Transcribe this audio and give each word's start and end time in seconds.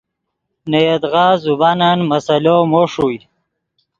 نے 0.69 0.79
یدغا 0.87 1.27
زبانن 1.43 1.99
مسئلو 2.11 2.57
مو 2.71 2.81
ݰوئے 2.91 3.19